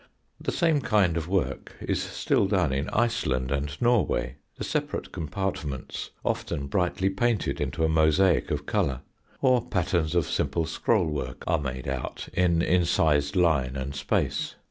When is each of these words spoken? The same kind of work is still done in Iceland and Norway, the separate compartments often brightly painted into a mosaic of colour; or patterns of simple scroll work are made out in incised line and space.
The 0.39 0.51
same 0.51 0.81
kind 0.81 1.15
of 1.15 1.27
work 1.27 1.75
is 1.79 2.01
still 2.01 2.47
done 2.47 2.73
in 2.73 2.89
Iceland 2.89 3.51
and 3.51 3.79
Norway, 3.79 4.37
the 4.57 4.63
separate 4.63 5.11
compartments 5.11 6.09
often 6.25 6.65
brightly 6.65 7.07
painted 7.07 7.61
into 7.61 7.83
a 7.83 7.87
mosaic 7.87 8.49
of 8.49 8.65
colour; 8.65 9.01
or 9.41 9.63
patterns 9.63 10.15
of 10.15 10.25
simple 10.25 10.65
scroll 10.65 11.05
work 11.05 11.43
are 11.45 11.59
made 11.59 11.87
out 11.87 12.29
in 12.33 12.63
incised 12.63 13.35
line 13.35 13.75
and 13.75 13.93
space. 13.93 14.55